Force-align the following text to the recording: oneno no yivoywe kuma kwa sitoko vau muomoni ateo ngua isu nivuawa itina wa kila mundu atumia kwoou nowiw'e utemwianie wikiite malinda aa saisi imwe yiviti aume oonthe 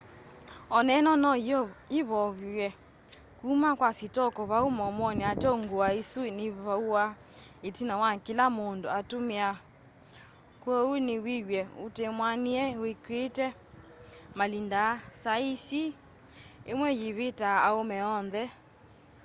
oneno 0.77 1.11
no 1.23 1.31
yivoywe 1.93 2.67
kuma 3.39 3.69
kwa 3.79 3.89
sitoko 3.99 4.39
vau 4.51 4.67
muomoni 4.77 5.21
ateo 5.31 5.55
ngua 5.63 5.87
isu 6.01 6.21
nivuawa 6.37 7.05
itina 7.67 7.93
wa 8.03 8.11
kila 8.25 8.45
mundu 8.57 8.87
atumia 8.99 9.49
kwoou 10.61 10.93
nowiw'e 11.07 11.61
utemwianie 11.85 12.63
wikiite 12.83 13.45
malinda 14.37 14.79
aa 14.89 14.99
saisi 15.21 15.83
imwe 16.71 16.89
yiviti 17.01 17.45
aume 17.67 17.97
oonthe 18.11 18.43